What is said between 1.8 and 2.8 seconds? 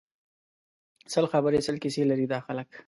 کیسی لري دا خلک